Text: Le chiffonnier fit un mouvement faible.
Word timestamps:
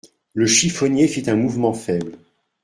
Le 0.33 0.47
chiffonnier 0.47 1.07
fit 1.07 1.29
un 1.29 1.35
mouvement 1.35 1.73
faible. 1.73 2.17